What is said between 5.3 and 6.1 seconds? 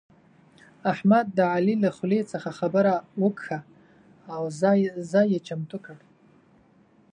يې چمتو کړ.